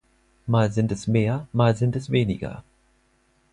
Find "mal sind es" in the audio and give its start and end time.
0.47-1.05, 1.53-2.09